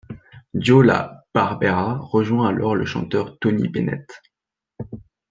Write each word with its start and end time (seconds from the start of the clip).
Joe 0.55 0.81
La 0.83 1.27
Barbera 1.31 1.99
rejoint 2.01 2.47
alors 2.49 2.73
le 2.75 2.85
chanteur 2.85 3.37
Tony 3.37 3.67
Bennett. 3.67 4.19